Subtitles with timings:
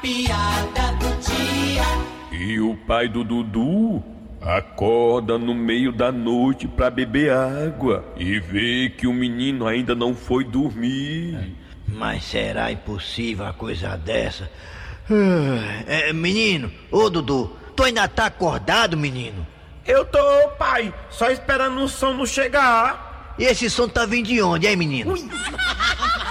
[0.00, 1.84] piada do dia.
[2.32, 4.02] E o pai do Dudu
[4.40, 10.14] acorda no meio da noite pra beber água e vê que o menino ainda não
[10.14, 11.54] foi dormir.
[11.86, 14.50] Mas será impossível uma coisa dessa?
[15.10, 19.46] Ah, é, menino, ô Dudu, tu ainda tá acordado, menino?
[19.86, 20.18] Eu tô,
[20.58, 23.34] pai, só esperando o som sono chegar.
[23.38, 25.12] E esse som tá vindo de onde, hein, menino?
[25.12, 25.28] Ui.